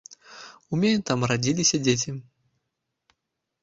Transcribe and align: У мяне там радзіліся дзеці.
У 0.71 0.79
мяне 0.85 0.99
там 1.11 1.27
радзіліся 1.33 1.77
дзеці. 1.85 2.19